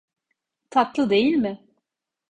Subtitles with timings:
[0.69, 1.65] Tatlı değil mi?